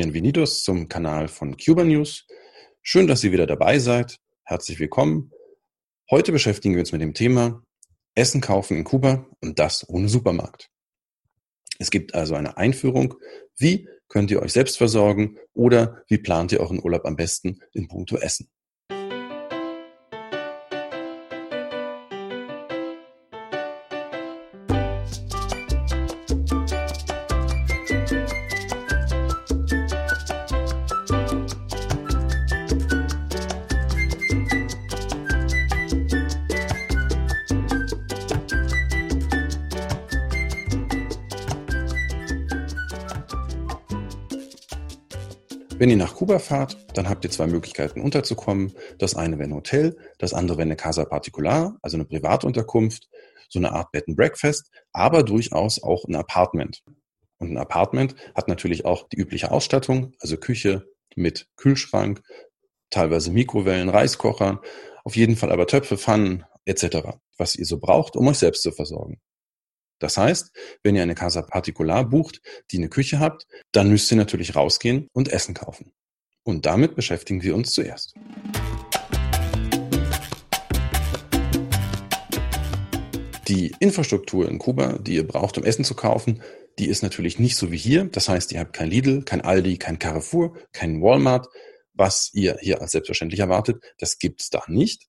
Bienvenidos 0.00 0.62
zum 0.62 0.88
Kanal 0.88 1.26
von 1.26 1.56
Cuba 1.56 1.82
News. 1.82 2.24
Schön, 2.82 3.08
dass 3.08 3.24
ihr 3.24 3.32
wieder 3.32 3.48
dabei 3.48 3.80
seid. 3.80 4.20
Herzlich 4.44 4.78
willkommen. 4.78 5.32
Heute 6.08 6.30
beschäftigen 6.30 6.76
wir 6.76 6.82
uns 6.82 6.92
mit 6.92 7.00
dem 7.00 7.14
Thema 7.14 7.64
Essen 8.14 8.40
kaufen 8.40 8.76
in 8.76 8.84
Kuba 8.84 9.26
und 9.40 9.58
das 9.58 9.88
ohne 9.88 10.08
Supermarkt. 10.08 10.70
Es 11.80 11.90
gibt 11.90 12.14
also 12.14 12.36
eine 12.36 12.56
Einführung. 12.56 13.16
Wie 13.56 13.88
könnt 14.06 14.30
ihr 14.30 14.40
euch 14.40 14.52
selbst 14.52 14.78
versorgen 14.78 15.36
oder 15.52 16.04
wie 16.06 16.18
plant 16.18 16.52
ihr 16.52 16.60
euren 16.60 16.80
Urlaub 16.80 17.04
am 17.04 17.16
besten 17.16 17.58
in 17.72 17.88
puncto 17.88 18.18
Essen? 18.18 18.48
Wenn 45.78 45.90
ihr 45.90 45.96
nach 45.96 46.16
Kuba 46.16 46.40
fahrt, 46.40 46.76
dann 46.94 47.08
habt 47.08 47.24
ihr 47.24 47.30
zwei 47.30 47.46
Möglichkeiten 47.46 48.00
unterzukommen. 48.00 48.72
Das 48.98 49.14
eine 49.14 49.38
wäre 49.38 49.48
ein 49.48 49.54
Hotel, 49.54 49.96
das 50.18 50.34
andere 50.34 50.58
wäre 50.58 50.66
eine 50.66 50.74
Casa 50.74 51.04
Particular, 51.04 51.78
also 51.82 51.96
eine 51.96 52.04
Privatunterkunft, 52.04 53.08
so 53.48 53.60
eine 53.60 53.70
Art 53.70 53.92
Bed 53.92 54.08
and 54.08 54.16
Breakfast, 54.16 54.72
aber 54.92 55.22
durchaus 55.22 55.80
auch 55.80 56.04
ein 56.08 56.16
Apartment. 56.16 56.82
Und 57.38 57.52
ein 57.52 57.58
Apartment 57.58 58.16
hat 58.34 58.48
natürlich 58.48 58.86
auch 58.86 59.08
die 59.08 59.18
übliche 59.18 59.52
Ausstattung, 59.52 60.14
also 60.18 60.36
Küche 60.36 60.84
mit 61.14 61.46
Kühlschrank, 61.54 62.22
teilweise 62.90 63.30
Mikrowellen, 63.30 63.88
Reiskochern, 63.88 64.58
auf 65.04 65.14
jeden 65.14 65.36
Fall 65.36 65.52
aber 65.52 65.68
Töpfe, 65.68 65.96
Pfannen 65.96 66.44
etc., 66.64 67.20
was 67.36 67.54
ihr 67.54 67.66
so 67.66 67.78
braucht, 67.78 68.16
um 68.16 68.26
euch 68.26 68.38
selbst 68.38 68.64
zu 68.64 68.72
versorgen. 68.72 69.20
Das 69.98 70.16
heißt, 70.16 70.52
wenn 70.82 70.94
ihr 70.94 71.02
eine 71.02 71.14
Casa 71.14 71.42
Particular 71.42 72.08
bucht, 72.08 72.40
die 72.70 72.78
eine 72.78 72.88
Küche 72.88 73.18
habt, 73.18 73.46
dann 73.72 73.88
müsst 73.88 74.10
ihr 74.10 74.16
natürlich 74.16 74.54
rausgehen 74.54 75.08
und 75.12 75.32
Essen 75.32 75.54
kaufen. 75.54 75.92
Und 76.44 76.66
damit 76.66 76.94
beschäftigen 76.94 77.42
wir 77.42 77.54
uns 77.54 77.72
zuerst. 77.72 78.14
Die 83.48 83.74
Infrastruktur 83.80 84.48
in 84.48 84.58
Kuba, 84.58 84.98
die 84.98 85.14
ihr 85.14 85.26
braucht, 85.26 85.58
um 85.58 85.64
Essen 85.64 85.84
zu 85.84 85.94
kaufen, 85.94 86.42
die 86.78 86.86
ist 86.86 87.02
natürlich 87.02 87.38
nicht 87.38 87.56
so 87.56 87.72
wie 87.72 87.78
hier. 87.78 88.04
Das 88.04 88.28
heißt, 88.28 88.52
ihr 88.52 88.60
habt 88.60 88.74
kein 88.74 88.88
Lidl, 88.88 89.22
kein 89.22 89.40
Aldi, 89.40 89.78
kein 89.78 89.98
Carrefour, 89.98 90.56
kein 90.72 91.02
Walmart. 91.02 91.48
Was 91.92 92.30
ihr 92.32 92.56
hier 92.60 92.80
als 92.80 92.92
selbstverständlich 92.92 93.40
erwartet, 93.40 93.82
das 93.98 94.18
gibt's 94.18 94.50
da 94.50 94.62
nicht. 94.68 95.08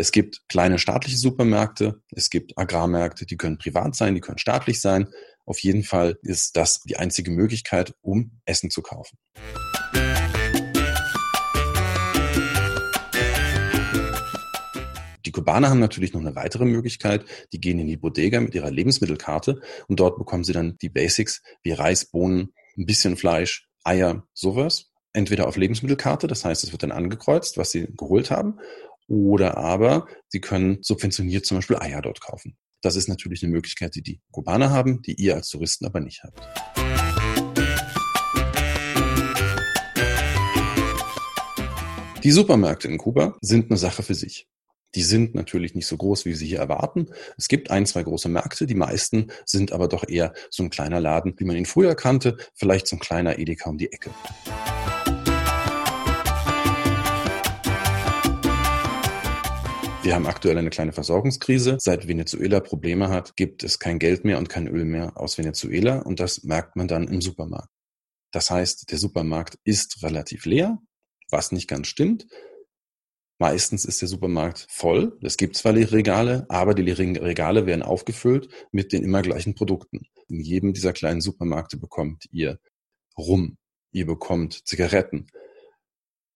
Es 0.00 0.12
gibt 0.12 0.42
kleine 0.48 0.78
staatliche 0.78 1.16
Supermärkte, 1.16 2.00
es 2.12 2.30
gibt 2.30 2.56
Agrarmärkte, 2.56 3.26
die 3.26 3.36
können 3.36 3.58
privat 3.58 3.96
sein, 3.96 4.14
die 4.14 4.20
können 4.20 4.38
staatlich 4.38 4.80
sein. 4.80 5.08
Auf 5.44 5.58
jeden 5.58 5.82
Fall 5.82 6.16
ist 6.22 6.56
das 6.56 6.82
die 6.82 6.96
einzige 6.98 7.32
Möglichkeit, 7.32 7.96
um 8.00 8.38
Essen 8.44 8.70
zu 8.70 8.80
kaufen. 8.80 9.18
Die 15.26 15.32
Kubaner 15.32 15.68
haben 15.68 15.80
natürlich 15.80 16.12
noch 16.12 16.20
eine 16.20 16.36
weitere 16.36 16.64
Möglichkeit. 16.64 17.24
Die 17.52 17.60
gehen 17.60 17.80
in 17.80 17.88
die 17.88 17.96
Bodega 17.96 18.38
mit 18.38 18.54
ihrer 18.54 18.70
Lebensmittelkarte 18.70 19.60
und 19.88 19.98
dort 19.98 20.16
bekommen 20.16 20.44
sie 20.44 20.52
dann 20.52 20.78
die 20.80 20.90
Basics 20.90 21.42
wie 21.64 21.72
Reis, 21.72 22.04
Bohnen, 22.04 22.52
ein 22.76 22.86
bisschen 22.86 23.16
Fleisch, 23.16 23.66
Eier, 23.82 24.22
sowas. 24.32 24.92
Entweder 25.12 25.48
auf 25.48 25.56
Lebensmittelkarte, 25.56 26.28
das 26.28 26.44
heißt, 26.44 26.62
es 26.62 26.70
wird 26.70 26.84
dann 26.84 26.92
angekreuzt, 26.92 27.58
was 27.58 27.72
sie 27.72 27.88
geholt 27.96 28.30
haben, 28.30 28.60
oder 29.08 29.56
aber 29.56 30.06
Sie 30.28 30.40
können 30.40 30.78
subventioniert 30.82 31.46
zum 31.46 31.58
Beispiel 31.58 31.78
Eier 31.78 32.02
dort 32.02 32.20
kaufen. 32.20 32.56
Das 32.80 32.94
ist 32.94 33.08
natürlich 33.08 33.42
eine 33.42 33.50
Möglichkeit, 33.50 33.96
die 33.96 34.02
die 34.02 34.20
Kubaner 34.30 34.70
haben, 34.70 35.02
die 35.02 35.14
ihr 35.14 35.34
als 35.34 35.48
Touristen 35.48 35.84
aber 35.84 35.98
nicht 35.98 36.22
habt. 36.22 36.40
Die 42.22 42.30
Supermärkte 42.30 42.88
in 42.88 42.98
Kuba 42.98 43.36
sind 43.40 43.70
eine 43.70 43.78
Sache 43.78 44.02
für 44.02 44.14
sich. 44.14 44.46
Die 44.94 45.02
sind 45.02 45.34
natürlich 45.34 45.74
nicht 45.74 45.86
so 45.86 45.96
groß, 45.96 46.24
wie 46.24 46.34
Sie 46.34 46.46
hier 46.46 46.58
erwarten. 46.58 47.08
Es 47.36 47.48
gibt 47.48 47.70
ein, 47.70 47.84
zwei 47.86 48.02
große 48.02 48.28
Märkte, 48.28 48.66
die 48.66 48.74
meisten 48.74 49.30
sind 49.44 49.72
aber 49.72 49.88
doch 49.88 50.08
eher 50.08 50.32
so 50.50 50.62
ein 50.62 50.70
kleiner 50.70 51.00
Laden, 51.00 51.34
wie 51.36 51.44
man 51.44 51.56
ihn 51.56 51.66
früher 51.66 51.94
kannte, 51.94 52.36
vielleicht 52.54 52.86
so 52.86 52.96
ein 52.96 53.00
kleiner 53.00 53.38
Edeka 53.38 53.68
um 53.70 53.78
die 53.78 53.92
Ecke. 53.92 54.10
Wir 60.08 60.14
haben 60.14 60.26
aktuell 60.26 60.56
eine 60.56 60.70
kleine 60.70 60.92
Versorgungskrise. 60.92 61.76
Seit 61.78 62.08
Venezuela 62.08 62.60
Probleme 62.60 63.10
hat, 63.10 63.36
gibt 63.36 63.62
es 63.62 63.78
kein 63.78 63.98
Geld 63.98 64.24
mehr 64.24 64.38
und 64.38 64.48
kein 64.48 64.66
Öl 64.66 64.86
mehr 64.86 65.20
aus 65.20 65.36
Venezuela 65.36 65.98
und 65.98 66.18
das 66.18 66.44
merkt 66.44 66.76
man 66.76 66.88
dann 66.88 67.06
im 67.08 67.20
Supermarkt. 67.20 67.68
Das 68.32 68.50
heißt, 68.50 68.90
der 68.90 68.96
Supermarkt 68.96 69.58
ist 69.64 70.02
relativ 70.02 70.46
leer, 70.46 70.78
was 71.30 71.52
nicht 71.52 71.68
ganz 71.68 71.88
stimmt. 71.88 72.26
Meistens 73.38 73.84
ist 73.84 74.00
der 74.00 74.08
Supermarkt 74.08 74.66
voll. 74.70 75.18
Es 75.20 75.36
gibt 75.36 75.56
zwar 75.58 75.74
leere 75.74 75.92
Regale, 75.92 76.46
aber 76.48 76.72
die 76.72 76.84
leeren 76.84 77.14
Regale 77.14 77.66
werden 77.66 77.82
aufgefüllt 77.82 78.48
mit 78.72 78.94
den 78.94 79.02
immer 79.02 79.20
gleichen 79.20 79.54
Produkten. 79.54 80.06
In 80.28 80.40
jedem 80.40 80.72
dieser 80.72 80.94
kleinen 80.94 81.20
Supermärkte 81.20 81.76
bekommt 81.76 82.24
ihr 82.32 82.58
Rum, 83.18 83.58
ihr 83.92 84.06
bekommt 84.06 84.66
Zigaretten, 84.66 85.26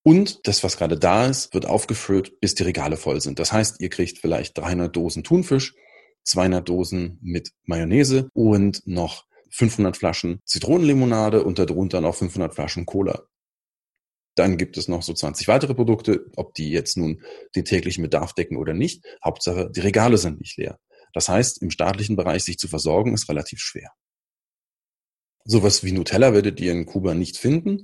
und 0.02 0.46
das, 0.46 0.64
was 0.64 0.76
gerade 0.76 0.98
da 0.98 1.26
ist, 1.26 1.54
wird 1.54 1.66
aufgefüllt, 1.66 2.40
bis 2.40 2.54
die 2.54 2.64
Regale 2.64 2.96
voll 2.96 3.20
sind. 3.20 3.38
Das 3.38 3.52
heißt, 3.52 3.80
ihr 3.80 3.88
kriegt 3.88 4.18
vielleicht 4.18 4.58
300 4.58 4.94
Dosen 4.94 5.22
Thunfisch, 5.22 5.74
200 6.24 6.68
Dosen 6.68 7.18
mit 7.22 7.52
Mayonnaise 7.64 8.28
und 8.32 8.86
noch 8.86 9.26
500 9.50 9.96
Flaschen 9.96 10.40
Zitronenlimonade 10.44 11.44
und 11.44 11.58
darunter 11.58 12.00
noch 12.00 12.14
500 12.14 12.54
Flaschen 12.54 12.86
Cola. 12.86 13.22
Dann 14.34 14.56
gibt 14.56 14.78
es 14.78 14.88
noch 14.88 15.02
so 15.02 15.12
20 15.12 15.46
weitere 15.46 15.74
Produkte, 15.74 16.26
ob 16.36 16.54
die 16.54 16.70
jetzt 16.70 16.96
nun 16.96 17.22
den 17.54 17.64
täglichen 17.64 18.02
Bedarf 18.02 18.32
decken 18.32 18.56
oder 18.56 18.72
nicht. 18.72 19.04
Hauptsache, 19.22 19.70
die 19.70 19.80
Regale 19.80 20.16
sind 20.16 20.40
nicht 20.40 20.56
leer. 20.56 20.78
Das 21.12 21.28
heißt, 21.28 21.60
im 21.60 21.70
staatlichen 21.70 22.16
Bereich 22.16 22.42
sich 22.42 22.56
zu 22.56 22.66
versorgen, 22.66 23.12
ist 23.12 23.28
relativ 23.28 23.60
schwer. 23.60 23.90
Sowas 25.44 25.84
wie 25.84 25.92
Nutella 25.92 26.32
werdet 26.32 26.60
ihr 26.60 26.72
in 26.72 26.86
Kuba 26.86 27.14
nicht 27.14 27.36
finden. 27.36 27.82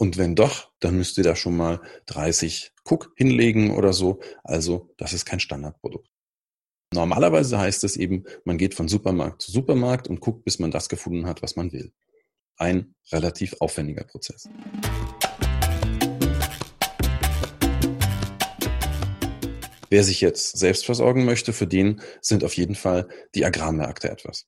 Und 0.00 0.16
wenn 0.16 0.36
doch, 0.36 0.70
dann 0.78 0.96
müsst 0.96 1.18
ihr 1.18 1.24
da 1.24 1.34
schon 1.34 1.56
mal 1.56 1.80
30 2.06 2.72
Cook 2.84 3.12
hinlegen 3.16 3.72
oder 3.72 3.92
so. 3.92 4.20
Also 4.44 4.94
das 4.96 5.12
ist 5.12 5.24
kein 5.24 5.40
Standardprodukt. 5.40 6.08
Normalerweise 6.94 7.58
heißt 7.58 7.82
es 7.82 7.96
eben, 7.96 8.22
man 8.44 8.58
geht 8.58 8.74
von 8.74 8.86
Supermarkt 8.86 9.42
zu 9.42 9.50
Supermarkt 9.50 10.06
und 10.06 10.20
guckt, 10.20 10.44
bis 10.44 10.60
man 10.60 10.70
das 10.70 10.88
gefunden 10.88 11.26
hat, 11.26 11.42
was 11.42 11.56
man 11.56 11.72
will. 11.72 11.92
Ein 12.58 12.94
relativ 13.10 13.56
aufwendiger 13.58 14.04
Prozess. 14.04 14.48
Wer 19.90 20.04
sich 20.04 20.20
jetzt 20.20 20.56
selbst 20.56 20.86
versorgen 20.86 21.24
möchte, 21.24 21.52
für 21.52 21.66
den 21.66 22.00
sind 22.20 22.44
auf 22.44 22.56
jeden 22.56 22.76
Fall 22.76 23.08
die 23.34 23.44
Agrarmärkte 23.44 24.08
etwas. 24.10 24.46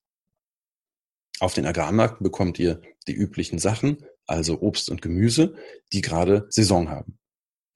Auf 1.40 1.54
den 1.54 1.66
Agrarmärkten 1.66 2.22
bekommt 2.22 2.60
ihr 2.60 2.80
die 3.08 3.14
üblichen 3.14 3.58
Sachen, 3.58 4.04
also 4.30 4.60
Obst 4.60 4.88
und 4.90 5.02
Gemüse, 5.02 5.54
die 5.92 6.00
gerade 6.00 6.46
Saison 6.50 6.88
haben. 6.88 7.18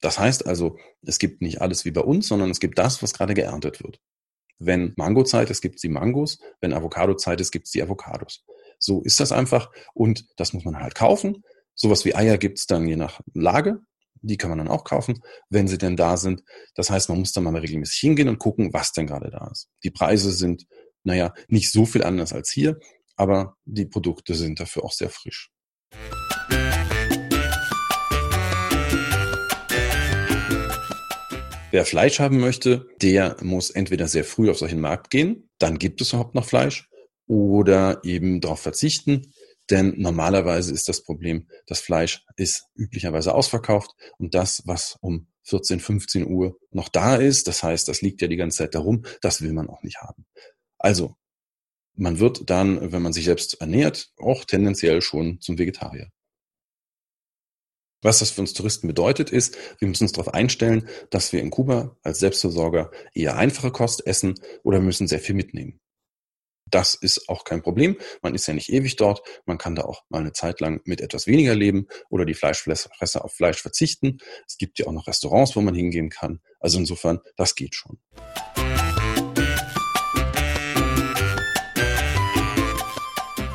Das 0.01 0.19
heißt 0.19 0.45
also, 0.45 0.77
es 1.01 1.19
gibt 1.19 1.41
nicht 1.41 1.61
alles 1.61 1.85
wie 1.85 1.91
bei 1.91 2.01
uns, 2.01 2.27
sondern 2.27 2.49
es 2.49 2.59
gibt 2.59 2.77
das, 2.77 3.01
was 3.01 3.13
gerade 3.13 3.33
geerntet 3.33 3.83
wird. 3.83 3.99
Wenn 4.59 4.93
Mangozeit 4.97 5.49
ist, 5.49 5.61
gibt 5.61 5.75
es 5.75 5.81
die 5.81 5.89
Mangos. 5.89 6.37
Wenn 6.61 6.73
Avocadozeit 6.73 7.41
ist, 7.41 7.51
gibt 7.51 7.65
es 7.65 7.71
die 7.71 7.83
Avocados. 7.83 8.45
So 8.79 9.01
ist 9.01 9.19
das 9.19 9.31
einfach 9.31 9.71
und 9.93 10.25
das 10.37 10.53
muss 10.53 10.63
man 10.63 10.79
halt 10.79 10.95
kaufen. 10.95 11.43
Sowas 11.73 12.05
wie 12.05 12.15
Eier 12.15 12.37
gibt 12.37 12.59
es 12.59 12.67
dann 12.67 12.87
je 12.87 12.95
nach 12.95 13.19
Lage. 13.33 13.79
Die 14.21 14.37
kann 14.37 14.49
man 14.49 14.59
dann 14.59 14.69
auch 14.69 14.85
kaufen, 14.85 15.19
wenn 15.49 15.67
sie 15.67 15.77
denn 15.77 15.97
da 15.97 16.17
sind. 16.17 16.43
Das 16.73 16.89
heißt, 16.89 17.09
man 17.09 17.19
muss 17.19 17.33
dann 17.33 17.43
mal 17.43 17.55
regelmäßig 17.55 17.99
hingehen 17.99 18.29
und 18.29 18.39
gucken, 18.39 18.73
was 18.73 18.91
denn 18.91 19.07
gerade 19.07 19.29
da 19.29 19.49
ist. 19.51 19.69
Die 19.83 19.91
Preise 19.91 20.31
sind, 20.31 20.65
naja, 21.03 21.33
nicht 21.47 21.71
so 21.71 21.85
viel 21.85 22.03
anders 22.03 22.33
als 22.33 22.49
hier, 22.49 22.79
aber 23.17 23.57
die 23.65 23.85
Produkte 23.85 24.33
sind 24.35 24.59
dafür 24.59 24.83
auch 24.83 24.93
sehr 24.93 25.09
frisch. 25.09 25.51
Wer 31.75 31.83
Fleisch 31.83 32.21
haben 32.21 32.39
möchte, 32.39 32.87
der 33.01 33.35
muss 33.41 33.69
entweder 33.69 34.07
sehr 34.07 34.23
früh 34.23 34.49
auf 34.49 34.57
solchen 34.57 34.79
Markt 34.79 35.09
gehen, 35.09 35.49
dann 35.57 35.77
gibt 35.77 35.99
es 35.99 36.13
überhaupt 36.13 36.33
noch 36.33 36.45
Fleisch, 36.45 36.89
oder 37.27 37.99
eben 38.05 38.39
darauf 38.39 38.61
verzichten. 38.61 39.33
Denn 39.69 39.93
normalerweise 39.97 40.73
ist 40.73 40.87
das 40.87 41.03
Problem, 41.03 41.49
das 41.67 41.81
Fleisch 41.81 42.23
ist 42.37 42.69
üblicherweise 42.75 43.35
ausverkauft 43.35 43.91
und 44.17 44.35
das, 44.35 44.61
was 44.63 44.97
um 45.01 45.27
14, 45.43 45.81
15 45.81 46.25
Uhr 46.25 46.57
noch 46.71 46.87
da 46.87 47.17
ist, 47.17 47.49
das 47.49 47.61
heißt, 47.61 47.89
das 47.89 48.01
liegt 48.01 48.21
ja 48.21 48.29
die 48.29 48.37
ganze 48.37 48.59
Zeit 48.59 48.73
darum, 48.73 49.03
das 49.19 49.41
will 49.41 49.51
man 49.51 49.67
auch 49.67 49.83
nicht 49.83 49.97
haben. 49.97 50.25
Also, 50.77 51.17
man 51.93 52.19
wird 52.19 52.49
dann, 52.49 52.93
wenn 52.93 53.01
man 53.01 53.11
sich 53.11 53.25
selbst 53.25 53.59
ernährt, 53.59 54.13
auch 54.15 54.45
tendenziell 54.45 55.01
schon 55.01 55.41
zum 55.41 55.57
Vegetarier. 55.57 56.09
Was 58.05 58.19
das 58.19 58.29
für 58.29 58.41
uns 58.41 58.53
Touristen 58.53 58.85
bedeutet, 58.85 59.31
ist, 59.31 59.57
wir 59.79 59.87
müssen 59.87 60.03
uns 60.03 60.11
darauf 60.11 60.31
einstellen, 60.31 60.87
dass 61.09 61.33
wir 61.33 61.39
in 61.39 61.49
Kuba 61.49 61.97
als 62.03 62.19
Selbstversorger 62.19 62.91
eher 63.15 63.35
einfache 63.35 63.71
Kost 63.71 64.05
essen 64.05 64.35
oder 64.61 64.79
müssen 64.79 65.07
sehr 65.07 65.17
viel 65.17 65.33
mitnehmen. 65.33 65.79
Das 66.69 66.93
ist 66.93 67.27
auch 67.29 67.45
kein 67.45 67.63
Problem. 67.63 67.97
Man 68.21 68.35
ist 68.35 68.45
ja 68.45 68.53
nicht 68.53 68.71
ewig 68.71 68.95
dort. 68.97 69.23
Man 69.47 69.57
kann 69.57 69.73
da 69.73 69.85
auch 69.85 70.03
mal 70.09 70.19
eine 70.19 70.33
Zeit 70.33 70.59
lang 70.59 70.81
mit 70.85 71.01
etwas 71.01 71.25
weniger 71.25 71.55
leben 71.55 71.87
oder 72.11 72.25
die 72.25 72.35
Fleischfresser 72.35 73.25
auf 73.25 73.33
Fleisch 73.33 73.59
verzichten. 73.59 74.19
Es 74.47 74.59
gibt 74.59 74.77
ja 74.77 74.85
auch 74.85 74.91
noch 74.91 75.07
Restaurants, 75.07 75.55
wo 75.55 75.61
man 75.61 75.73
hingehen 75.73 76.11
kann. 76.11 76.41
Also 76.59 76.77
insofern, 76.77 77.21
das 77.37 77.55
geht 77.55 77.73
schon. 77.73 77.97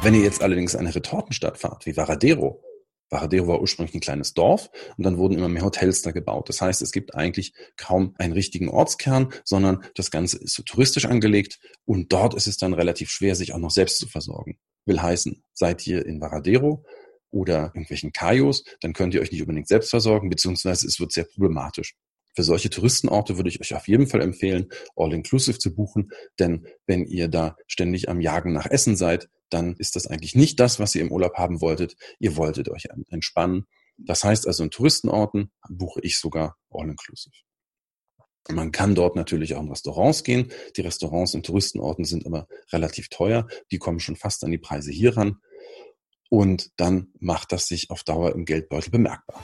Wenn 0.03 0.15
ihr 0.15 0.23
jetzt 0.23 0.43
allerdings 0.43 0.75
eine 0.75 0.93
Retortenstadt 0.93 1.57
fahrt, 1.57 1.87
wie 1.87 1.97
Varadero, 1.97 2.65
Varadero 3.11 3.49
war 3.49 3.61
ursprünglich 3.61 3.95
ein 3.95 4.01
kleines 4.01 4.35
Dorf 4.35 4.71
und 4.97 5.05
dann 5.05 5.19
wurden 5.19 5.37
immer 5.37 5.49
mehr 5.49 5.65
Hotels 5.65 6.03
da 6.03 6.13
gebaut. 6.13 6.49
Das 6.49 6.61
heißt, 6.63 6.81
es 6.81 6.93
gibt 6.93 7.15
eigentlich 7.15 7.53
kaum 7.77 8.15
einen 8.19 8.33
richtigen 8.33 8.69
Ortskern, 8.69 9.33
sondern 9.45 9.85
das 9.95 10.11
Ganze 10.11 10.39
ist 10.39 10.55
so 10.55 10.63
touristisch 10.63 11.07
angelegt 11.07 11.59
und 11.85 12.13
dort 12.13 12.35
ist 12.35 12.47
es 12.47 12.57
dann 12.57 12.73
relativ 12.73 13.11
schwer, 13.11 13.35
sich 13.35 13.53
auch 13.53 13.59
noch 13.59 13.71
selbst 13.71 13.99
zu 13.99 14.09
versorgen. 14.09 14.59
Will 14.87 15.03
heißen, 15.03 15.43
seid 15.53 15.87
ihr 15.87 16.07
in 16.07 16.21
Varadero 16.21 16.85
oder 17.31 17.67
irgendwelchen 17.67 18.13
Kajos, 18.13 18.65
dann 18.81 18.93
könnt 18.93 19.15
ihr 19.15 19.21
euch 19.21 19.33
nicht 19.33 19.43
unbedingt 19.43 19.69
selbst 19.69 19.91
versorgen, 19.91 20.31
beziehungsweise 20.31 20.87
es 20.87 21.01
wird 21.01 21.13
sehr 21.13 21.25
problematisch. 21.25 21.95
Für 22.35 22.43
solche 22.43 22.71
Touristenorte 22.71 23.37
würde 23.37 23.49
ich 23.49 23.61
euch 23.61 23.75
auf 23.75 23.89
jeden 23.89 24.07
Fall 24.07 24.21
empfehlen, 24.21 24.69
All-Inclusive 24.97 25.59
zu 25.59 25.75
buchen, 25.75 26.11
denn 26.39 26.67
wenn 26.87 27.05
ihr 27.05 27.29
da 27.29 27.57
ständig 27.67 28.09
am 28.09 28.21
Jagen 28.21 28.53
nach 28.53 28.67
Essen 28.67 28.97
seid, 28.97 29.29
dann 29.51 29.75
ist 29.77 29.97
das 29.97 30.07
eigentlich 30.07 30.35
nicht 30.35 30.61
das, 30.61 30.79
was 30.79 30.95
ihr 30.95 31.03
im 31.03 31.11
Urlaub 31.11 31.35
haben 31.35 31.61
wolltet. 31.61 31.97
Ihr 32.21 32.37
wolltet 32.37 32.69
euch 32.69 32.87
entspannen. 33.09 33.67
Das 33.99 34.25
heißt 34.25 34.47
also, 34.47 34.63
in 34.63 34.71
Touristenorten 34.71 35.51
buche 35.69 36.01
ich 36.03 36.19
sogar 36.19 36.57
All-Inclusive. 36.71 37.35
Man 38.49 38.73
kann 38.73 38.95
dort 38.95 39.17
natürlich 39.17 39.55
auch 39.55 39.63
in 39.63 39.69
Restaurants 39.69 40.25
gehen. 40.25 40.51
Die 40.77 40.81
Restaurants 40.81 41.35
in 41.35 41.43
Touristenorten 41.43 42.05
sind 42.05 42.27
aber 42.27 42.49
relativ 42.73 43.09
teuer. 43.09 43.47
Die 43.71 43.79
kommen 43.79 44.01
schon 44.01 44.17
fast 44.17 44.43
an 44.45 44.51
die 44.51 44.59
Preise 44.59 44.91
hier 44.91 45.17
ran. 45.17 45.37
Und 46.31 46.71
dann 46.77 47.09
macht 47.19 47.53
das 47.53 47.67
sich 47.67 47.91
auf 47.91 48.03
Dauer 48.05 48.35
im 48.35 48.45
Geldbeutel 48.45 48.91
bemerkbar. 48.91 49.43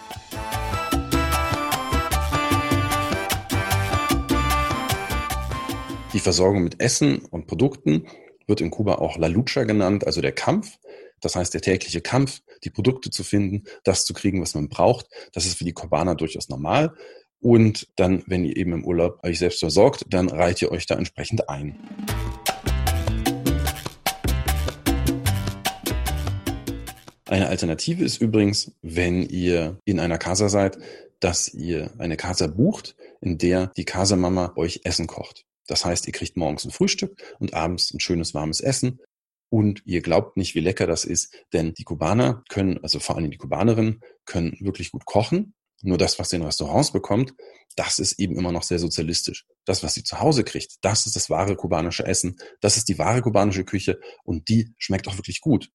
Die 6.17 6.21
Versorgung 6.21 6.65
mit 6.65 6.81
Essen 6.81 7.19
und 7.19 7.47
Produkten 7.47 8.07
wird 8.47 8.63
in 8.63 8.71
Kuba 8.71 8.95
auch 8.95 9.19
La 9.19 9.27
Lucha 9.27 9.65
genannt, 9.65 10.07
also 10.07 10.23
der 10.23 10.33
Kampf. 10.33 10.79
Das 11.21 11.37
heißt, 11.37 11.53
der 11.53 11.61
tägliche 11.61 12.01
Kampf, 12.01 12.41
die 12.65 12.71
Produkte 12.71 13.11
zu 13.11 13.23
finden, 13.23 13.65
das 13.85 14.07
zu 14.07 14.15
kriegen, 14.15 14.41
was 14.41 14.55
man 14.55 14.71
braucht. 14.71 15.09
Das 15.35 15.45
ist 15.45 15.59
für 15.59 15.67
die 15.67 15.75
Kubaner 15.75 16.15
durchaus 16.15 16.49
normal. 16.49 16.95
Und 17.39 17.89
dann, 17.97 18.23
wenn 18.29 18.47
ihr 18.47 18.57
eben 18.57 18.73
im 18.73 18.87
Urlaub 18.87 19.23
euch 19.25 19.39
selbst 19.39 19.61
versorgt, 19.61 20.07
dann 20.09 20.31
reiht 20.31 20.63
ihr 20.63 20.73
euch 20.73 20.87
da 20.87 20.95
entsprechend 20.95 21.51
ein. 21.51 21.79
Eine 27.27 27.49
Alternative 27.49 28.03
ist 28.03 28.23
übrigens, 28.23 28.73
wenn 28.81 29.23
ihr 29.23 29.79
in 29.85 30.01
einer 30.01 30.17
Casa 30.17 30.49
seid, 30.49 30.79
dass 31.21 31.53
ihr 31.53 31.91
eine 31.99 32.17
Casa 32.17 32.47
bucht, 32.47 32.97
in 33.21 33.37
der 33.37 33.67
die 33.77 33.85
Casa-Mama 33.85 34.55
euch 34.57 34.81
Essen 34.85 35.09
kocht. 35.09 35.47
Das 35.67 35.85
heißt, 35.85 36.07
ihr 36.07 36.13
kriegt 36.13 36.37
morgens 36.37 36.65
ein 36.65 36.71
Frühstück 36.71 37.21
und 37.39 37.55
abends 37.55 37.93
ein 37.93 38.01
schönes 38.01 38.35
warmes 38.35 38.61
Essen. 38.61 39.01
Und 39.49 39.83
ihr 39.85 40.03
glaubt 40.03 40.37
nicht, 40.37 40.55
wie 40.55 40.61
lecker 40.61 40.87
das 40.87 41.05
ist, 41.05 41.35
denn 41.53 41.73
die 41.75 41.85
Kubaner 41.85 42.43
können, 42.49 42.83
also 42.83 42.99
vor 42.99 43.17
allem 43.17 43.31
die 43.31 43.37
Kubanerinnen, 43.37 44.01
können 44.25 44.57
wirklich 44.61 44.91
gut 44.91 45.05
kochen. 45.05 45.55
Nur 45.83 45.99
das, 45.99 46.19
was 46.19 46.33
ihr 46.33 46.39
in 46.39 46.45
Restaurants 46.45 46.91
bekommt, 46.91 47.35
das 47.77 47.99
ist 47.99 48.19
eben 48.19 48.37
immer 48.37 48.51
noch 48.51 48.63
sehr 48.63 48.79
sozialistisch. 48.79 49.47
Das, 49.65 49.83
was 49.83 49.95
sie 49.95 50.03
zu 50.03 50.21
Hause 50.21 50.43
kriegt, 50.43 50.77
das 50.81 51.07
ist 51.07 51.15
das 51.15 51.31
wahre 51.31 51.55
kubanische 51.55 52.07
Essen. 52.07 52.37
Das 52.61 52.77
ist 52.77 52.89
die 52.89 52.99
wahre 52.99 53.23
kubanische 53.23 53.65
Küche 53.65 54.01
und 54.25 54.49
die 54.49 54.75
schmeckt 54.79 55.07
auch 55.07 55.17
wirklich 55.17 55.41
gut. 55.41 55.71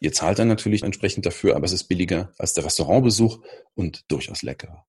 Ihr 0.00 0.12
zahlt 0.12 0.38
dann 0.38 0.48
natürlich 0.48 0.82
entsprechend 0.82 1.24
dafür, 1.24 1.56
aber 1.56 1.64
es 1.64 1.72
ist 1.72 1.84
billiger 1.84 2.32
als 2.38 2.54
der 2.54 2.64
Restaurantbesuch 2.64 3.42
und 3.74 4.04
durchaus 4.08 4.42
leckerer. 4.42 4.84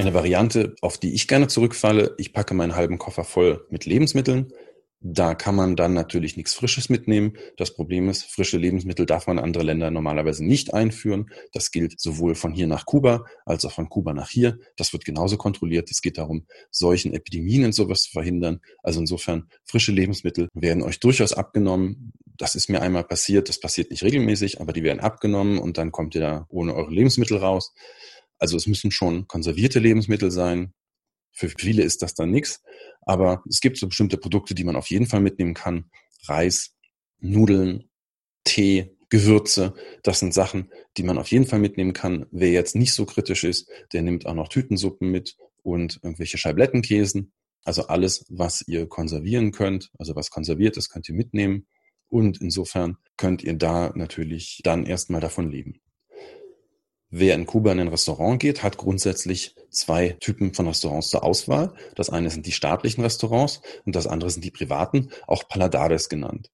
Eine 0.00 0.14
Variante, 0.14 0.76
auf 0.80 0.96
die 0.96 1.12
ich 1.12 1.28
gerne 1.28 1.46
zurückfalle, 1.46 2.14
ich 2.16 2.32
packe 2.32 2.54
meinen 2.54 2.74
halben 2.74 2.96
Koffer 2.96 3.22
voll 3.22 3.66
mit 3.68 3.84
Lebensmitteln. 3.84 4.50
Da 5.02 5.34
kann 5.34 5.54
man 5.54 5.76
dann 5.76 5.92
natürlich 5.92 6.38
nichts 6.38 6.54
Frisches 6.54 6.88
mitnehmen. 6.88 7.34
Das 7.58 7.74
Problem 7.74 8.08
ist, 8.08 8.24
frische 8.24 8.56
Lebensmittel 8.56 9.04
darf 9.04 9.26
man 9.26 9.36
in 9.36 9.44
andere 9.44 9.62
Länder 9.62 9.90
normalerweise 9.90 10.42
nicht 10.42 10.72
einführen. 10.72 11.28
Das 11.52 11.70
gilt 11.70 12.00
sowohl 12.00 12.34
von 12.34 12.54
hier 12.54 12.66
nach 12.66 12.86
Kuba 12.86 13.26
als 13.44 13.66
auch 13.66 13.72
von 13.72 13.90
Kuba 13.90 14.14
nach 14.14 14.30
hier. 14.30 14.58
Das 14.76 14.94
wird 14.94 15.04
genauso 15.04 15.36
kontrolliert. 15.36 15.90
Es 15.90 16.00
geht 16.00 16.16
darum, 16.16 16.46
solchen 16.70 17.12
Epidemien 17.12 17.66
und 17.66 17.74
sowas 17.74 18.04
zu 18.04 18.12
verhindern. 18.12 18.60
Also 18.82 19.00
insofern, 19.00 19.50
frische 19.64 19.92
Lebensmittel 19.92 20.48
werden 20.54 20.82
euch 20.82 20.98
durchaus 21.00 21.34
abgenommen. 21.34 22.14
Das 22.38 22.54
ist 22.54 22.70
mir 22.70 22.80
einmal 22.80 23.04
passiert. 23.04 23.50
Das 23.50 23.60
passiert 23.60 23.90
nicht 23.90 24.02
regelmäßig, 24.02 24.62
aber 24.62 24.72
die 24.72 24.82
werden 24.82 25.00
abgenommen 25.00 25.58
und 25.58 25.76
dann 25.76 25.92
kommt 25.92 26.14
ihr 26.14 26.22
da 26.22 26.46
ohne 26.48 26.74
eure 26.74 26.90
Lebensmittel 26.90 27.36
raus. 27.36 27.74
Also 28.40 28.56
es 28.56 28.66
müssen 28.66 28.90
schon 28.90 29.28
konservierte 29.28 29.78
Lebensmittel 29.78 30.30
sein. 30.30 30.72
Für 31.30 31.48
viele 31.48 31.82
ist 31.82 32.02
das 32.02 32.14
dann 32.14 32.30
nichts. 32.30 32.62
Aber 33.02 33.44
es 33.48 33.60
gibt 33.60 33.78
so 33.78 33.86
bestimmte 33.86 34.16
Produkte, 34.16 34.54
die 34.54 34.64
man 34.64 34.76
auf 34.76 34.90
jeden 34.90 35.06
Fall 35.06 35.20
mitnehmen 35.20 35.54
kann. 35.54 35.90
Reis, 36.24 36.74
Nudeln, 37.20 37.88
Tee, 38.44 38.96
Gewürze. 39.10 39.74
Das 40.02 40.20
sind 40.20 40.32
Sachen, 40.32 40.70
die 40.96 41.02
man 41.02 41.18
auf 41.18 41.30
jeden 41.30 41.46
Fall 41.46 41.58
mitnehmen 41.58 41.92
kann. 41.92 42.26
Wer 42.30 42.50
jetzt 42.50 42.74
nicht 42.74 42.94
so 42.94 43.04
kritisch 43.04 43.44
ist, 43.44 43.68
der 43.92 44.02
nimmt 44.02 44.26
auch 44.26 44.34
noch 44.34 44.48
Tütensuppen 44.48 45.10
mit 45.10 45.36
und 45.62 46.00
irgendwelche 46.02 46.38
Scheiblettenkäsen. 46.38 47.32
Also 47.64 47.88
alles, 47.88 48.24
was 48.30 48.66
ihr 48.66 48.88
konservieren 48.88 49.52
könnt, 49.52 49.90
also 49.98 50.16
was 50.16 50.30
konserviert 50.30 50.76
ist, 50.76 50.88
könnt 50.88 51.08
ihr 51.08 51.14
mitnehmen. 51.14 51.66
Und 52.08 52.40
insofern 52.40 52.96
könnt 53.16 53.42
ihr 53.44 53.54
da 53.54 53.92
natürlich 53.94 54.60
dann 54.64 54.86
erstmal 54.86 55.20
davon 55.20 55.50
leben. 55.50 55.80
Wer 57.12 57.34
in 57.34 57.46
Kuba 57.46 57.72
in 57.72 57.80
ein 57.80 57.88
Restaurant 57.88 58.40
geht, 58.40 58.62
hat 58.62 58.76
grundsätzlich 58.76 59.56
zwei 59.70 60.10
Typen 60.20 60.54
von 60.54 60.68
Restaurants 60.68 61.10
zur 61.10 61.24
Auswahl. 61.24 61.74
Das 61.96 62.08
eine 62.08 62.30
sind 62.30 62.46
die 62.46 62.52
staatlichen 62.52 63.02
Restaurants 63.02 63.62
und 63.84 63.96
das 63.96 64.06
andere 64.06 64.30
sind 64.30 64.44
die 64.44 64.52
privaten, 64.52 65.10
auch 65.26 65.48
Paladares 65.48 66.08
genannt. 66.08 66.50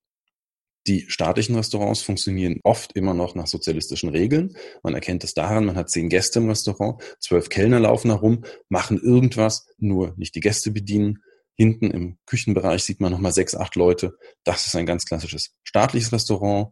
Die 0.87 1.05
staatlichen 1.09 1.57
Restaurants 1.57 2.01
funktionieren 2.01 2.61
oft 2.63 2.93
immer 2.93 3.13
noch 3.13 3.35
nach 3.35 3.49
sozialistischen 3.49 4.09
Regeln. 4.09 4.57
Man 4.83 4.95
erkennt 4.95 5.25
es 5.25 5.35
daran, 5.35 5.67
man 5.67 5.77
hat 5.77 5.91
zehn 5.91 6.09
Gäste 6.09 6.39
im 6.39 6.49
Restaurant, 6.49 7.03
zwölf 7.19 7.49
Kellner 7.51 7.81
laufen 7.81 8.11
herum, 8.11 8.45
machen 8.69 8.99
irgendwas, 8.99 9.67
nur 9.79 10.15
nicht 10.17 10.35
die 10.37 10.41
Gäste 10.41 10.71
bedienen. 10.71 11.19
Hinten 11.55 11.91
im 11.91 12.19
Küchenbereich 12.25 12.85
sieht 12.85 13.01
man 13.01 13.13
nochmal 13.13 13.33
sechs, 13.33 13.55
acht 13.55 13.77
Leute. 13.77 14.17
Das 14.45 14.67
ist 14.67 14.77
ein 14.77 14.87
ganz 14.87 15.05
klassisches 15.07 15.55
staatliches 15.65 16.13
Restaurant. 16.13 16.69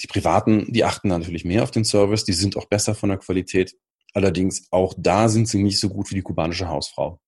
Die 0.00 0.06
Privaten, 0.06 0.72
die 0.72 0.84
achten 0.84 1.08
natürlich 1.08 1.44
mehr 1.44 1.64
auf 1.64 1.72
den 1.72 1.84
Service, 1.84 2.22
die 2.22 2.32
sind 2.32 2.56
auch 2.56 2.66
besser 2.66 2.94
von 2.94 3.08
der 3.08 3.18
Qualität. 3.18 3.74
Allerdings 4.14 4.68
auch 4.70 4.94
da 4.96 5.28
sind 5.28 5.48
sie 5.48 5.60
nicht 5.60 5.80
so 5.80 5.88
gut 5.88 6.08
wie 6.10 6.14
die 6.14 6.22
kubanische 6.22 6.68
Hausfrau. 6.68 7.20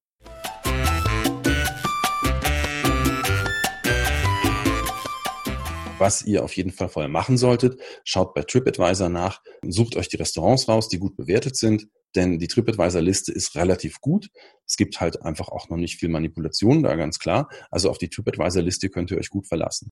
Was 5.99 6.23
ihr 6.23 6.45
auf 6.45 6.57
jeden 6.57 6.71
Fall 6.71 6.89
vorher 6.89 7.11
machen 7.11 7.37
solltet, 7.37 7.81
schaut 8.05 8.35
bei 8.35 8.43
TripAdvisor 8.43 9.09
nach, 9.09 9.43
sucht 9.67 9.97
euch 9.97 10.09
die 10.09 10.17
Restaurants 10.17 10.69
raus, 10.69 10.89
die 10.89 11.01
gut 11.01 11.17
bewertet 11.17 11.57
sind, 11.57 11.89
denn 12.15 12.39
die 12.39 12.47
TripAdvisor-Liste 12.47 13.33
ist 13.33 13.57
relativ 13.57 14.01
gut. 14.01 14.31
Es 14.65 14.77
gibt 14.77 15.01
halt 15.01 15.23
einfach 15.23 15.49
auch 15.49 15.69
noch 15.71 15.77
nicht 15.77 15.99
viel 15.99 16.09
Manipulation 16.09 16.85
da, 16.85 16.95
ganz 16.95 17.19
klar. 17.19 17.49
Also 17.73 17.91
auf 17.91 17.99
die 17.99 18.09
TripAdvisor-Liste 18.09 18.91
könnt 18.91 19.11
ihr 19.11 19.19
euch 19.19 19.29
gut 19.29 19.49
verlassen. 19.49 19.91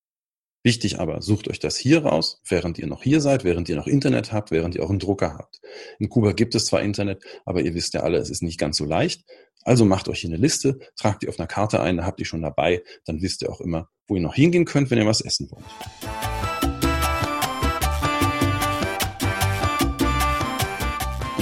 Wichtig 0.63 0.99
aber, 0.99 1.21
sucht 1.21 1.47
euch 1.47 1.59
das 1.59 1.77
hier 1.77 2.03
raus, 2.03 2.41
während 2.47 2.77
ihr 2.79 2.87
noch 2.87 3.03
hier 3.03 3.21
seid, 3.21 3.43
während 3.45 3.69
ihr 3.69 3.77
noch 3.77 3.87
Internet 3.87 4.33
habt, 4.33 4.51
während 4.51 4.75
ihr 4.75 4.83
auch 4.83 4.89
einen 4.89 4.99
Drucker 4.99 5.35
habt. 5.37 5.61
In 5.99 6.09
Kuba 6.09 6.33
gibt 6.33 6.53
es 6.53 6.65
zwar 6.65 6.81
Internet, 6.81 7.23
aber 7.45 7.61
ihr 7.61 7.73
wisst 7.73 7.93
ja 7.93 8.01
alle, 8.01 8.17
es 8.17 8.29
ist 8.29 8.43
nicht 8.43 8.59
ganz 8.59 8.77
so 8.77 8.85
leicht. 8.85 9.23
Also 9.63 9.85
macht 9.85 10.09
euch 10.09 10.21
hier 10.21 10.29
eine 10.29 10.37
Liste, 10.37 10.79
tragt 10.97 11.23
die 11.23 11.29
auf 11.29 11.39
einer 11.39 11.47
Karte 11.47 11.81
ein, 11.81 12.05
habt 12.05 12.19
ihr 12.19 12.25
schon 12.25 12.41
dabei, 12.41 12.83
dann 13.05 13.21
wisst 13.21 13.41
ihr 13.41 13.51
auch 13.51 13.61
immer, 13.61 13.89
wo 14.07 14.15
ihr 14.15 14.21
noch 14.21 14.35
hingehen 14.35 14.65
könnt, 14.65 14.89
wenn 14.91 14.97
ihr 14.97 15.05
was 15.05 15.21
essen 15.21 15.49
wollt. 15.51 15.65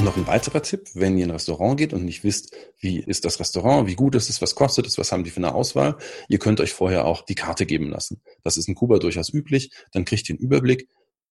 Noch 0.08 0.18
ein 0.18 0.28
weiterer 0.28 0.62
Tipp, 0.62 0.90
wenn 0.94 1.18
ihr 1.18 1.26
in 1.26 1.32
ein 1.32 1.36
Restaurant 1.36 1.78
geht 1.78 1.94
und 1.94 2.06
nicht 2.06 2.24
wisst, 2.24 2.56
wie 2.80 3.00
ist 3.00 3.26
das 3.26 3.40
Restaurant, 3.42 3.88
wie 3.88 3.96
gut 3.96 4.16
ist 4.16 4.30
es, 4.30 4.42
was 4.42 4.56
kostet 4.56 4.88
es, 4.88 4.98
was 4.98 5.12
haben 5.12 5.26
die 5.26 5.30
für 5.30 5.38
eine 5.38 5.54
Auswahl, 5.54 5.98
ihr 6.30 6.40
könnt 6.40 6.62
euch 6.62 6.72
vorher 6.74 7.06
auch 7.06 7.24
die 7.24 7.36
Karte 7.36 7.66
geben 7.66 7.90
lassen. 7.90 8.22
Das 8.44 8.56
ist 8.56 8.70
in 8.70 8.76
Kuba 8.76 9.00
durchaus 9.00 9.34
üblich. 9.34 9.72
Dann 9.92 10.06
kriegt 10.06 10.30
ihr 10.30 10.36
einen 10.36 10.44
Überblick, 10.44 10.88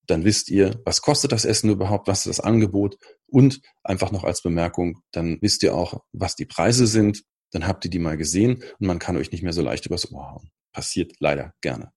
dann 0.06 0.24
wisst 0.24 0.50
ihr, 0.50 0.80
was 0.84 1.00
kostet 1.00 1.32
das 1.32 1.46
Essen 1.46 1.70
überhaupt, 1.70 2.06
was 2.06 2.26
ist 2.26 2.38
das 2.38 2.40
Angebot 2.44 2.98
und 3.26 3.60
einfach 3.82 4.12
noch 4.12 4.24
als 4.24 4.42
Bemerkung, 4.42 5.00
dann 5.10 5.38
wisst 5.40 5.62
ihr 5.62 5.74
auch, 5.74 6.02
was 6.12 6.36
die 6.36 6.46
Preise 6.46 6.86
sind, 6.86 7.22
dann 7.52 7.66
habt 7.66 7.84
ihr 7.86 7.90
die 7.90 7.98
mal 7.98 8.18
gesehen 8.18 8.62
und 8.78 8.86
man 8.86 8.98
kann 8.98 9.16
euch 9.16 9.32
nicht 9.32 9.42
mehr 9.42 9.54
so 9.54 9.62
leicht 9.62 9.86
übers 9.86 10.12
Ohr 10.12 10.32
hauen. 10.32 10.50
Passiert 10.72 11.14
leider 11.18 11.54
gerne. 11.62 11.92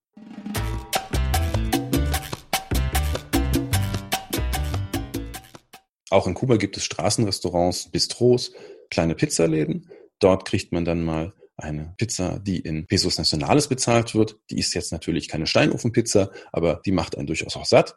Auch 6.10 6.26
in 6.26 6.34
Kuba 6.34 6.56
gibt 6.56 6.76
es 6.76 6.84
Straßenrestaurants, 6.84 7.90
Bistros, 7.90 8.52
kleine 8.90 9.14
Pizzaläden. 9.14 9.88
Dort 10.18 10.44
kriegt 10.44 10.72
man 10.72 10.84
dann 10.84 11.02
mal 11.04 11.32
eine 11.56 11.94
Pizza, 11.98 12.40
die 12.40 12.58
in 12.58 12.86
Pesos 12.86 13.18
Nacionales 13.18 13.68
bezahlt 13.68 14.14
wird. 14.14 14.36
Die 14.50 14.58
ist 14.58 14.74
jetzt 14.74 14.92
natürlich 14.92 15.28
keine 15.28 15.46
Steinofenpizza, 15.46 16.30
aber 16.52 16.80
die 16.84 16.92
macht 16.92 17.16
einen 17.16 17.26
durchaus 17.26 17.56
auch 17.56 17.66
satt. 17.66 17.96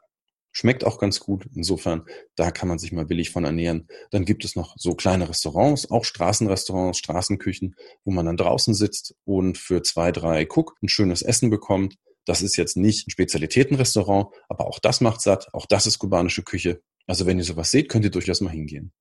Schmeckt 0.51 0.85
auch 0.85 0.99
ganz 0.99 1.19
gut. 1.19 1.47
Insofern, 1.55 2.03
da 2.35 2.51
kann 2.51 2.67
man 2.67 2.77
sich 2.77 2.91
mal 2.91 3.05
billig 3.05 3.31
von 3.31 3.43
ernähren. 3.43 3.87
Dann 4.11 4.25
gibt 4.25 4.45
es 4.45 4.55
noch 4.55 4.75
so 4.77 4.93
kleine 4.93 5.27
Restaurants, 5.27 5.89
auch 5.89 6.05
Straßenrestaurants, 6.05 6.99
Straßenküchen, 6.99 7.75
wo 8.05 8.11
man 8.11 8.27
dann 8.27 8.37
draußen 8.37 8.75
sitzt 8.75 9.15
und 9.25 9.57
für 9.57 9.81
zwei, 9.81 10.11
drei 10.11 10.47
Cook 10.47 10.75
ein 10.83 10.89
schönes 10.89 11.23
Essen 11.23 11.49
bekommt. 11.49 11.95
Das 12.25 12.43
ist 12.43 12.55
jetzt 12.55 12.77
nicht 12.77 13.07
ein 13.07 13.11
Spezialitätenrestaurant, 13.11 14.27
aber 14.47 14.67
auch 14.67 14.77
das 14.77 15.01
macht 15.01 15.21
satt. 15.21 15.51
Auch 15.53 15.65
das 15.65 15.87
ist 15.87 15.97
kubanische 15.97 16.43
Küche. 16.43 16.81
Also 17.07 17.25
wenn 17.25 17.37
ihr 17.37 17.43
sowas 17.43 17.71
seht, 17.71 17.89
könnt 17.89 18.05
ihr 18.05 18.11
durchaus 18.11 18.41
mal 18.41 18.51
hingehen. 18.51 18.93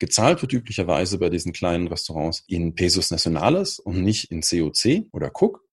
Gezahlt 0.00 0.42
wird 0.42 0.52
üblicherweise 0.52 1.18
bei 1.18 1.30
diesen 1.30 1.52
kleinen 1.52 1.86
Restaurants 1.88 2.44
in 2.46 2.74
Pesos 2.74 3.10
Nacionales 3.10 3.78
und 3.78 4.02
nicht 4.02 4.30
in 4.30 4.40
COC 4.40 5.06
oder 5.12 5.30
Cook. 5.34 5.64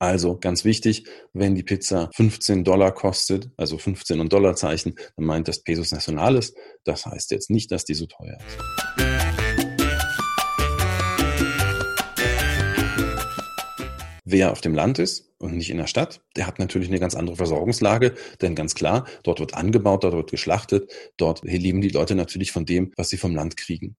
Also 0.00 0.38
ganz 0.38 0.64
wichtig, 0.64 1.08
wenn 1.32 1.54
die 1.54 1.64
Pizza 1.64 2.08
15 2.14 2.62
Dollar 2.64 2.92
kostet, 2.92 3.50
also 3.56 3.78
15 3.78 4.20
und 4.20 4.32
Dollarzeichen, 4.32 4.94
dann 5.16 5.26
meint 5.26 5.48
das 5.48 5.62
Pesos 5.62 5.90
Nacionales. 5.90 6.54
Das 6.84 7.06
heißt 7.06 7.32
jetzt 7.32 7.50
nicht, 7.50 7.72
dass 7.72 7.84
die 7.84 7.94
so 7.94 8.06
teuer 8.06 8.38
ist. 8.38 9.37
Wer 14.30 14.52
auf 14.52 14.60
dem 14.60 14.74
Land 14.74 14.98
ist 14.98 15.32
und 15.38 15.56
nicht 15.56 15.70
in 15.70 15.78
der 15.78 15.86
Stadt, 15.86 16.20
der 16.36 16.46
hat 16.46 16.58
natürlich 16.58 16.88
eine 16.88 17.00
ganz 17.00 17.14
andere 17.14 17.36
Versorgungslage, 17.36 18.12
denn 18.42 18.54
ganz 18.54 18.74
klar, 18.74 19.06
dort 19.22 19.40
wird 19.40 19.54
angebaut, 19.54 20.04
dort 20.04 20.12
wird 20.12 20.30
geschlachtet, 20.30 20.92
dort 21.16 21.44
leben 21.44 21.80
die 21.80 21.88
Leute 21.88 22.14
natürlich 22.14 22.52
von 22.52 22.66
dem, 22.66 22.92
was 22.98 23.08
sie 23.08 23.16
vom 23.16 23.34
Land 23.34 23.56
kriegen. 23.56 23.96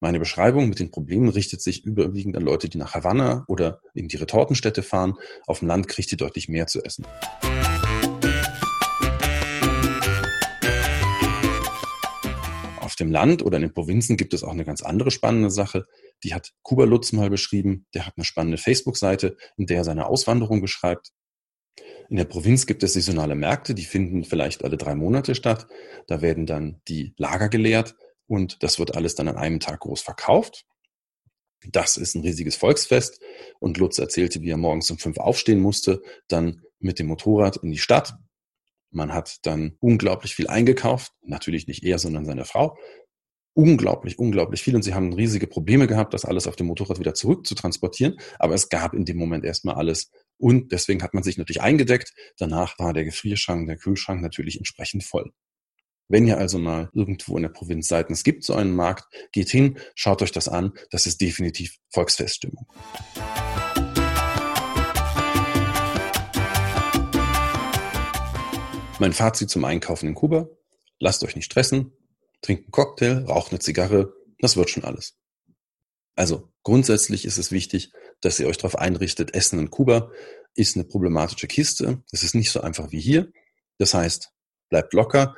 Meine 0.00 0.20
Beschreibung 0.20 0.70
mit 0.70 0.78
den 0.78 0.90
Problemen 0.90 1.28
richtet 1.28 1.60
sich 1.60 1.84
überwiegend 1.84 2.34
an 2.38 2.44
Leute, 2.44 2.70
die 2.70 2.78
nach 2.78 2.94
Havanna 2.94 3.44
oder 3.46 3.82
in 3.92 4.08
die 4.08 4.16
Retortenstädte 4.16 4.82
fahren. 4.82 5.16
Auf 5.46 5.58
dem 5.58 5.68
Land 5.68 5.86
kriegt 5.86 6.10
ihr 6.12 6.16
deutlich 6.16 6.48
mehr 6.48 6.66
zu 6.66 6.82
essen. 6.82 7.04
Auf 12.80 12.96
dem 12.96 13.10
Land 13.10 13.44
oder 13.44 13.58
in 13.58 13.64
den 13.64 13.74
Provinzen 13.74 14.16
gibt 14.16 14.32
es 14.32 14.42
auch 14.42 14.52
eine 14.52 14.64
ganz 14.64 14.80
andere 14.80 15.10
spannende 15.10 15.50
Sache. 15.50 15.86
Die 16.24 16.34
hat 16.34 16.52
Kuba 16.62 16.84
Lutz 16.84 17.12
mal 17.12 17.30
beschrieben. 17.30 17.86
Der 17.94 18.06
hat 18.06 18.14
eine 18.16 18.24
spannende 18.24 18.58
Facebook-Seite, 18.58 19.36
in 19.56 19.66
der 19.66 19.78
er 19.78 19.84
seine 19.84 20.06
Auswanderung 20.06 20.60
beschreibt. 20.60 21.12
In 22.08 22.16
der 22.16 22.24
Provinz 22.24 22.66
gibt 22.66 22.82
es 22.82 22.94
saisonale 22.94 23.34
Märkte, 23.34 23.74
die 23.74 23.84
finden 23.84 24.24
vielleicht 24.24 24.64
alle 24.64 24.76
drei 24.76 24.94
Monate 24.94 25.34
statt. 25.34 25.66
Da 26.06 26.22
werden 26.22 26.46
dann 26.46 26.80
die 26.88 27.14
Lager 27.18 27.48
geleert 27.48 27.96
und 28.26 28.62
das 28.62 28.78
wird 28.78 28.96
alles 28.96 29.14
dann 29.14 29.28
an 29.28 29.36
einem 29.36 29.60
Tag 29.60 29.80
groß 29.80 30.00
verkauft. 30.00 30.64
Das 31.66 31.96
ist 31.96 32.14
ein 32.14 32.22
riesiges 32.22 32.56
Volksfest. 32.56 33.20
Und 33.58 33.78
Lutz 33.78 33.98
erzählte, 33.98 34.40
wie 34.40 34.50
er 34.50 34.56
morgens 34.56 34.90
um 34.90 34.98
fünf 34.98 35.18
aufstehen 35.18 35.60
musste, 35.60 36.02
dann 36.28 36.62
mit 36.78 36.98
dem 36.98 37.08
Motorrad 37.08 37.58
in 37.58 37.70
die 37.70 37.78
Stadt. 37.78 38.14
Man 38.90 39.12
hat 39.12 39.38
dann 39.42 39.76
unglaublich 39.80 40.34
viel 40.34 40.46
eingekauft. 40.46 41.12
Natürlich 41.22 41.66
nicht 41.66 41.84
er, 41.84 41.98
sondern 41.98 42.24
seine 42.24 42.44
Frau. 42.44 42.78
Unglaublich, 43.54 44.18
unglaublich 44.18 44.62
viel. 44.62 44.76
Und 44.76 44.82
sie 44.82 44.94
haben 44.94 45.12
riesige 45.12 45.46
Probleme 45.46 45.86
gehabt, 45.86 46.14
das 46.14 46.24
alles 46.24 46.46
auf 46.46 46.56
dem 46.56 46.68
Motorrad 46.68 47.00
wieder 47.00 47.14
zurück 47.14 47.46
zu 47.46 47.54
transportieren. 47.54 48.16
Aber 48.38 48.54
es 48.54 48.68
gab 48.68 48.94
in 48.94 49.04
dem 49.04 49.16
Moment 49.16 49.44
erstmal 49.44 49.74
alles. 49.74 50.10
Und 50.36 50.70
deswegen 50.70 51.02
hat 51.02 51.14
man 51.14 51.24
sich 51.24 51.38
natürlich 51.38 51.60
eingedeckt. 51.60 52.12
Danach 52.38 52.78
war 52.78 52.92
der 52.92 53.04
Gefrierschrank, 53.04 53.66
der 53.66 53.76
Kühlschrank 53.76 54.22
natürlich 54.22 54.58
entsprechend 54.58 55.02
voll. 55.04 55.32
Wenn 56.10 56.26
ihr 56.26 56.38
also 56.38 56.58
mal 56.58 56.88
irgendwo 56.94 57.36
in 57.36 57.42
der 57.42 57.50
Provinz 57.50 57.88
seid 57.88 58.08
und 58.08 58.14
es 58.14 58.24
gibt 58.24 58.42
so 58.42 58.54
einen 58.54 58.74
Markt, 58.74 59.04
geht 59.30 59.50
hin, 59.50 59.78
schaut 59.94 60.22
euch 60.22 60.32
das 60.32 60.48
an. 60.48 60.72
Das 60.90 61.04
ist 61.04 61.20
definitiv 61.20 61.76
Volksfeststimmung. 61.90 62.66
Mein 69.00 69.12
Fazit 69.12 69.50
zum 69.50 69.64
Einkaufen 69.64 70.08
in 70.08 70.14
Kuba. 70.14 70.48
Lasst 70.98 71.22
euch 71.24 71.36
nicht 71.36 71.44
stressen. 71.44 71.92
Trinkt 72.42 72.64
einen 72.64 72.72
Cocktail, 72.72 73.24
raucht 73.26 73.50
eine 73.50 73.58
Zigarre. 73.58 74.12
Das 74.40 74.56
wird 74.56 74.70
schon 74.70 74.84
alles. 74.84 75.16
Also 76.14 76.52
grundsätzlich 76.62 77.24
ist 77.24 77.38
es 77.38 77.52
wichtig, 77.52 77.92
dass 78.20 78.40
ihr 78.40 78.48
euch 78.48 78.56
darauf 78.56 78.76
einrichtet, 78.76 79.34
Essen 79.34 79.58
in 79.58 79.70
Kuba 79.70 80.10
ist 80.54 80.76
eine 80.76 80.84
problematische 80.84 81.46
Kiste. 81.46 82.02
Es 82.10 82.22
ist 82.22 82.34
nicht 82.34 82.50
so 82.50 82.60
einfach 82.60 82.90
wie 82.90 83.00
hier. 83.00 83.30
Das 83.78 83.94
heißt, 83.94 84.30
bleibt 84.68 84.92
locker. 84.92 85.36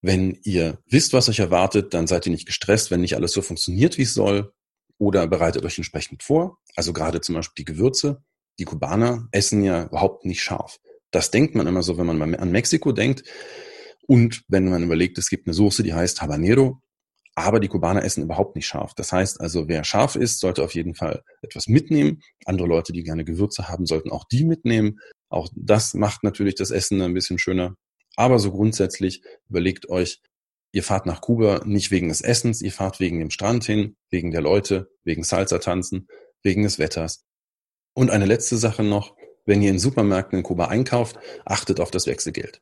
Wenn 0.00 0.38
ihr 0.44 0.78
wisst, 0.86 1.12
was 1.12 1.28
euch 1.28 1.40
erwartet, 1.40 1.94
dann 1.94 2.06
seid 2.06 2.26
ihr 2.26 2.32
nicht 2.32 2.46
gestresst, 2.46 2.90
wenn 2.90 3.00
nicht 3.00 3.16
alles 3.16 3.32
so 3.32 3.42
funktioniert, 3.42 3.98
wie 3.98 4.02
es 4.02 4.14
soll. 4.14 4.52
Oder 4.98 5.26
bereitet 5.26 5.64
euch 5.64 5.78
entsprechend 5.78 6.22
vor. 6.22 6.58
Also 6.76 6.92
gerade 6.92 7.20
zum 7.20 7.34
Beispiel 7.34 7.64
die 7.64 7.72
Gewürze. 7.72 8.22
Die 8.58 8.64
Kubaner 8.64 9.28
essen 9.32 9.64
ja 9.64 9.86
überhaupt 9.86 10.24
nicht 10.24 10.42
scharf. 10.42 10.78
Das 11.10 11.30
denkt 11.30 11.54
man 11.54 11.66
immer 11.66 11.82
so, 11.82 11.98
wenn 11.98 12.06
man 12.06 12.34
an 12.34 12.50
Mexiko 12.52 12.92
denkt. 12.92 13.24
Und 14.06 14.42
wenn 14.48 14.68
man 14.68 14.82
überlegt, 14.82 15.18
es 15.18 15.28
gibt 15.28 15.46
eine 15.46 15.54
Soße, 15.54 15.82
die 15.82 15.94
heißt 15.94 16.22
Habanero. 16.22 16.80
Aber 17.34 17.60
die 17.60 17.68
Kubaner 17.68 18.04
essen 18.04 18.24
überhaupt 18.24 18.56
nicht 18.56 18.66
scharf. 18.66 18.92
Das 18.94 19.10
heißt 19.10 19.40
also, 19.40 19.66
wer 19.66 19.84
scharf 19.84 20.16
isst, 20.16 20.40
sollte 20.40 20.62
auf 20.62 20.74
jeden 20.74 20.94
Fall 20.94 21.22
etwas 21.40 21.66
mitnehmen. 21.66 22.20
Andere 22.44 22.68
Leute, 22.68 22.92
die 22.92 23.04
gerne 23.04 23.24
Gewürze 23.24 23.68
haben, 23.68 23.86
sollten 23.86 24.10
auch 24.10 24.24
die 24.24 24.44
mitnehmen. 24.44 24.98
Auch 25.30 25.48
das 25.56 25.94
macht 25.94 26.24
natürlich 26.24 26.56
das 26.56 26.70
Essen 26.70 27.00
ein 27.00 27.14
bisschen 27.14 27.38
schöner. 27.38 27.74
Aber 28.16 28.38
so 28.38 28.50
grundsätzlich 28.50 29.22
überlegt 29.48 29.88
euch, 29.88 30.20
ihr 30.72 30.82
fahrt 30.82 31.06
nach 31.06 31.22
Kuba 31.22 31.62
nicht 31.64 31.90
wegen 31.90 32.08
des 32.08 32.20
Essens, 32.20 32.60
ihr 32.60 32.72
fahrt 32.72 33.00
wegen 33.00 33.18
dem 33.18 33.30
Strand 33.30 33.64
hin, 33.64 33.96
wegen 34.10 34.30
der 34.30 34.42
Leute, 34.42 34.90
wegen 35.04 35.22
Salsa-Tanzen, 35.22 36.08
wegen 36.42 36.64
des 36.64 36.78
Wetters. 36.78 37.24
Und 37.94 38.10
eine 38.10 38.26
letzte 38.26 38.58
Sache 38.58 38.82
noch, 38.82 39.16
wenn 39.46 39.62
ihr 39.62 39.70
in 39.70 39.78
Supermärkten 39.78 40.38
in 40.38 40.42
Kuba 40.42 40.66
einkauft, 40.66 41.18
achtet 41.46 41.80
auf 41.80 41.90
das 41.90 42.06
Wechselgeld. 42.06 42.60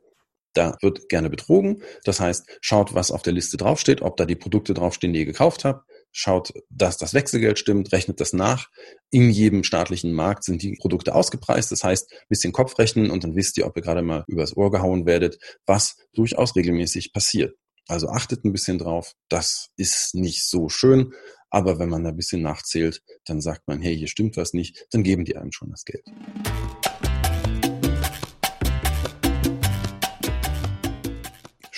Da 0.53 0.77
wird 0.83 1.09
gerne 1.09 1.31
betrogen. 1.31 1.83
Das 2.05 2.21
heißt, 2.21 2.59
schaut, 2.61 2.95
was 2.95 3.11
auf 3.11 3.23
der 3.23 3.33
Liste 3.33 3.57
draufsteht, 3.57 4.03
ob 4.03 4.17
da 4.17 4.27
die 4.27 4.37
Produkte 4.37 4.75
draufstehen, 4.75 5.13
die 5.13 5.21
ihr 5.21 5.27
gekauft 5.27 5.65
habt 5.65 5.85
schaut, 6.13 6.53
dass 6.69 6.97
das 6.97 7.15
Wechselgeld 7.15 7.59
stimmt, 7.59 7.93
rechnet 7.93 8.21
das 8.21 8.33
nach. 8.33 8.69
In 9.11 9.31
jedem 9.31 9.65
staatlichen 9.65 10.13
Markt 10.13 10.45
sind 10.45 10.63
die 10.63 10.77
Produkte 10.77 11.15
ausgepreist. 11.15 11.71
Das 11.73 11.85
heißt, 11.85 12.13
bisschen 12.29 12.53
Kopf 12.53 12.79
rechnen 12.79 13.11
und 13.11 13.25
dann 13.25 13.37
wisst 13.37 13.59
ihr, 13.59 13.67
ob 13.67 13.77
ihr 13.77 13.83
gerade 13.83 14.03
mal 14.03 14.25
übers 14.27 14.57
Ohr 14.57 14.71
gehauen 14.71 15.07
werdet, 15.07 15.39
was 15.67 15.97
durchaus 16.13 16.57
regelmäßig 16.57 17.13
passiert. 17.13 17.57
Also 17.89 18.09
achtet 18.09 18.45
ein 18.45 18.53
bisschen 18.53 18.79
drauf. 18.79 19.15
Das 19.29 19.69
ist 19.77 20.15
nicht 20.15 20.49
so 20.49 20.69
schön. 20.69 21.13
Aber 21.53 21.81
wenn 21.81 21.89
man 21.89 22.05
da 22.05 22.11
ein 22.11 22.17
bisschen 22.17 22.43
nachzählt, 22.43 23.03
dann 23.25 23.41
sagt 23.41 23.67
man, 23.67 23.81
hey, 23.81 23.97
hier 23.97 24.07
stimmt 24.07 24.37
was 24.37 24.53
nicht, 24.53 24.87
dann 24.93 25.03
geben 25.03 25.25
die 25.25 25.37
einem 25.37 25.51
schon 25.51 25.71
das 25.71 25.85
Geld. 25.85 26.05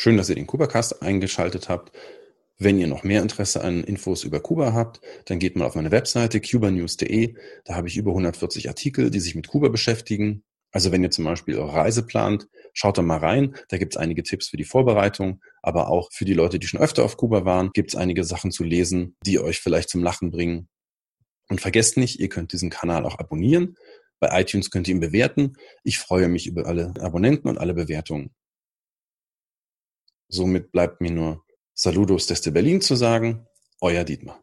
Schön, 0.03 0.17
dass 0.17 0.29
ihr 0.29 0.35
den 0.35 0.49
Kubacast 0.49 1.01
eingeschaltet 1.01 1.69
habt. 1.69 1.97
Wenn 2.59 2.77
ihr 2.81 2.89
noch 2.89 3.05
mehr 3.05 3.23
Interesse 3.23 3.63
an 3.63 3.85
Infos 3.85 4.25
über 4.25 4.41
Kuba 4.41 4.73
habt, 4.73 5.01
dann 5.27 5.39
geht 5.39 5.55
mal 5.55 5.65
auf 5.65 5.77
meine 5.77 5.93
Webseite 5.93 6.41
cubanews.de. 6.41 7.37
Da 7.65 7.77
habe 7.77 7.87
ich 7.87 7.97
über 7.97 8.11
140 8.11 8.67
Artikel, 8.67 9.11
die 9.11 9.21
sich 9.21 9.37
mit 9.37 9.47
Kuba 9.47 9.69
beschäftigen. 9.69 10.43
Also 10.73 10.91
wenn 10.91 11.05
ihr 11.05 11.13
zum 11.13 11.25
Beispiel 11.25 11.57
eure 11.57 11.75
Reise 11.75 12.05
plant, 12.05 12.49
schaut 12.73 12.99
da 12.99 13.03
mal 13.03 13.19
rein. 13.19 13.55
Da 13.69 13.79
gibt 13.79 13.95
es 13.95 13.97
einige 13.97 14.25
Tipps 14.25 14.49
für 14.49 14.57
die 14.57 14.65
Vorbereitung, 14.65 15.41
aber 15.63 15.89
auch 15.89 16.11
für 16.11 16.25
die 16.25 16.35
Leute, 16.35 16.59
die 16.59 16.67
schon 16.67 16.81
öfter 16.81 17.05
auf 17.05 17.17
Kuba 17.17 17.45
waren, 17.45 17.71
gibt 17.73 17.91
es 17.91 17.95
einige 17.95 18.25
Sachen 18.25 18.51
zu 18.51 18.65
lesen, 18.65 19.15
die 19.25 19.39
euch 19.39 19.61
vielleicht 19.61 19.89
zum 19.89 20.03
Lachen 20.03 20.33
bringen. 20.33 20.69
Und 21.49 21.61
vergesst 21.61 21.97
nicht, 21.97 22.19
ihr 22.19 22.29
könnt 22.29 22.53
diesen 22.53 22.71
Kanal 22.71 23.07
auch 23.07 23.21
abonnieren. 23.21 23.77
Bei 24.19 24.41
iTunes 24.41 24.73
könnt 24.73 24.89
ihr 24.89 24.97
ihn 24.97 25.01
bewerten. 25.01 25.53
Ich 25.85 26.01
freue 26.01 26.27
mich 26.27 26.49
über 26.49 26.67
alle 26.67 26.93
Abonnenten 26.99 27.49
und 27.49 27.59
alle 27.59 27.75
Bewertungen. 27.75 28.35
Somit 30.33 30.73
bleibt 30.73 31.03
mir 31.03 31.11
nur 31.11 31.45
Saludos 31.75 32.27
desde 32.27 32.51
Berlin 32.53 32.81
zu 32.81 32.97
sagen. 32.97 33.47
Euer 33.83 34.03
Dietmar. 34.03 34.43